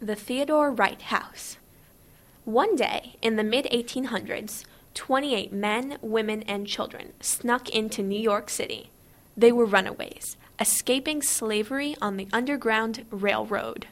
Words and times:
The 0.00 0.14
Theodore 0.14 0.70
Wright 0.70 1.00
House. 1.00 1.56
One 2.44 2.76
day 2.76 3.16
in 3.22 3.36
the 3.36 3.42
mid 3.42 3.64
1800s, 3.72 4.66
28 4.92 5.54
men, 5.54 5.96
women, 6.02 6.42
and 6.42 6.66
children 6.66 7.14
snuck 7.20 7.70
into 7.70 8.02
New 8.02 8.20
York 8.20 8.50
City. 8.50 8.90
They 9.38 9.50
were 9.50 9.64
runaways, 9.64 10.36
escaping 10.60 11.22
slavery 11.22 11.96
on 12.02 12.18
the 12.18 12.28
Underground 12.30 13.06
Railroad. 13.10 13.86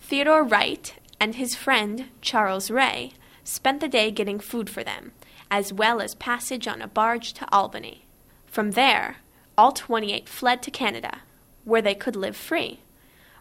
Theodore 0.00 0.44
Wright 0.44 0.94
and 1.18 1.34
his 1.34 1.56
friend, 1.56 2.04
Charles 2.20 2.70
Ray, 2.70 3.14
spent 3.42 3.80
the 3.80 3.88
day 3.88 4.12
getting 4.12 4.38
food 4.38 4.70
for 4.70 4.84
them, 4.84 5.10
as 5.50 5.72
well 5.72 6.00
as 6.00 6.14
passage 6.14 6.68
on 6.68 6.80
a 6.80 6.86
barge 6.86 7.32
to 7.32 7.52
Albany. 7.52 8.04
From 8.46 8.70
there, 8.70 9.16
all 9.58 9.72
28 9.72 10.28
fled 10.28 10.62
to 10.62 10.70
Canada, 10.70 11.18
where 11.64 11.82
they 11.82 11.96
could 11.96 12.14
live 12.14 12.36
free. 12.36 12.78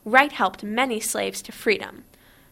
Wright 0.03 0.31
helped 0.31 0.63
many 0.63 1.01
slaves 1.01 1.41
to 1.41 1.51
freedom, 1.51 2.05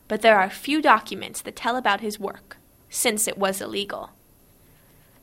but 0.07 0.21
there 0.21 0.39
are 0.39 0.49
few 0.49 0.81
documents 0.81 1.41
that 1.41 1.55
tell 1.55 1.75
about 1.75 2.01
his 2.01 2.19
work, 2.19 2.57
since 2.89 3.27
it 3.27 3.37
was 3.37 3.61
illegal. 3.61 4.11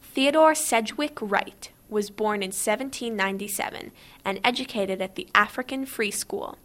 Theodore 0.03 0.55
Sedgwick 0.55 1.19
Wright 1.21 1.71
was 1.89 2.11
born 2.11 2.43
in 2.43 2.49
1797 2.49 3.93
and 4.25 4.41
educated 4.43 5.01
at 5.01 5.15
the 5.15 5.29
African 5.35 5.87
Free 5.87 6.11
School. 6.11 6.59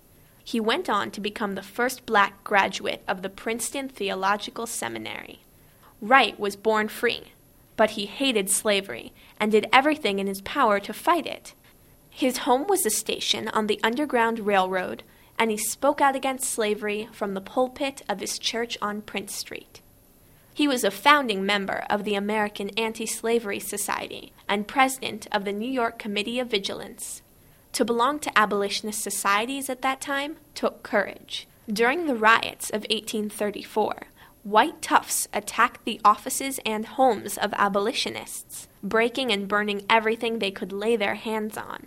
He 0.44 0.60
went 0.60 0.90
on 0.90 1.12
to 1.12 1.22
become 1.22 1.56
the 1.56 1.62
first 1.62 2.06
black 2.06 2.44
graduate 2.44 3.04
of 3.08 3.22
the 3.22 3.30
Princeton 3.30 3.90
Theological 3.90 4.66
Seminary. 4.66 5.42
Wright 6.02 6.40
was 6.40 6.56
born 6.56 6.88
free, 6.88 7.34
but 7.76 7.92
he 7.92 8.06
hated 8.06 8.50
slavery 8.50 9.12
and 9.40 9.52
did 9.52 9.68
everything 9.74 10.20
in 10.20 10.28
his 10.28 10.42
power 10.42 10.80
to 10.80 10.94
fight 10.94 11.26
it. 11.28 11.54
His 12.10 12.40
home 12.40 12.66
was 12.68 12.86
a 12.86 12.90
station 12.90 13.48
on 13.50 13.68
the 13.68 13.80
Underground 13.84 14.40
Railroad, 14.40 15.04
and 15.40 15.52
he 15.52 15.58
spoke 15.58 16.02
out 16.02 16.16
against 16.16 16.50
slavery 16.50 17.08
from 17.12 17.34
the 17.34 17.42
pulpit 17.42 18.02
of 18.10 18.20
his 18.20 18.40
church 18.40 18.78
on 18.82 19.02
Prince 19.02 19.36
Street. 19.36 19.82
He 20.54 20.68
was 20.68 20.84
a 20.84 20.90
founding 20.90 21.46
member 21.46 21.86
of 21.88 22.04
the 22.04 22.16
American 22.16 22.70
Anti 22.72 23.06
Slavery 23.06 23.60
Society 23.60 24.34
and 24.50 24.68
president 24.68 25.28
of 25.32 25.46
the 25.46 25.54
New 25.54 25.70
York 25.70 26.00
Committee 26.00 26.40
of 26.40 26.50
Vigilance. 26.50 27.22
To 27.74 27.86
belong 27.86 28.18
to 28.22 28.36
abolitionist 28.36 29.04
societies 29.04 29.70
at 29.70 29.84
that 29.84 30.02
time 30.02 30.38
took 30.56 30.82
courage. 30.82 31.48
During 31.72 32.08
the 32.08 32.16
riots 32.16 32.70
of 32.70 32.88
1834, 32.90 34.08
white 34.42 34.82
toughs 34.82 35.28
attacked 35.32 35.86
the 35.86 36.02
offices 36.04 36.60
and 36.66 36.86
homes 36.88 37.38
of 37.38 37.54
abolitionists, 37.54 38.68
breaking 38.82 39.32
and 39.32 39.48
burning 39.48 39.86
everything 39.88 40.40
they 40.40 40.50
could 40.50 40.72
lay 40.72 40.96
their 40.96 41.16
hands 41.16 41.56
on. 41.56 41.86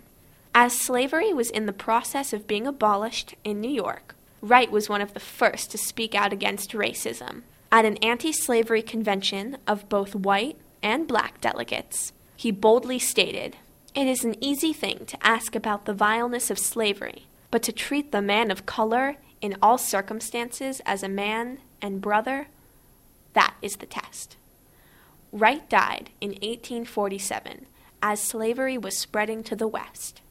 As 0.63 0.77
slavery 0.77 1.33
was 1.33 1.49
in 1.49 1.65
the 1.65 1.73
process 1.73 2.33
of 2.33 2.45
being 2.45 2.67
abolished 2.67 3.33
in 3.43 3.59
New 3.59 3.71
York, 3.71 4.13
Wright 4.43 4.69
was 4.69 4.87
one 4.87 5.01
of 5.01 5.15
the 5.15 5.19
first 5.19 5.71
to 5.71 5.77
speak 5.79 6.13
out 6.13 6.31
against 6.31 6.73
racism. 6.73 7.41
At 7.71 7.85
an 7.85 7.97
anti 7.97 8.31
slavery 8.31 8.83
convention 8.83 9.57
of 9.65 9.89
both 9.89 10.13
white 10.13 10.57
and 10.83 11.07
black 11.07 11.41
delegates, 11.41 12.13
he 12.37 12.51
boldly 12.51 12.99
stated 12.99 13.55
It 13.95 14.05
is 14.05 14.23
an 14.23 14.35
easy 14.39 14.71
thing 14.71 15.07
to 15.07 15.17
ask 15.25 15.55
about 15.55 15.85
the 15.85 15.95
vileness 15.95 16.51
of 16.51 16.59
slavery, 16.59 17.25
but 17.49 17.63
to 17.63 17.71
treat 17.71 18.11
the 18.11 18.21
man 18.21 18.51
of 18.51 18.67
color 18.67 19.17
in 19.41 19.57
all 19.63 19.79
circumstances 19.79 20.79
as 20.85 21.01
a 21.01 21.09
man 21.09 21.57
and 21.81 22.01
brother, 22.01 22.49
that 23.33 23.55
is 23.63 23.77
the 23.77 23.87
test. 23.87 24.37
Wright 25.31 25.67
died 25.71 26.11
in 26.21 26.33
1847 26.33 27.65
as 28.03 28.21
slavery 28.21 28.77
was 28.77 28.95
spreading 28.95 29.43
to 29.45 29.55
the 29.55 29.67
West. 29.67 30.21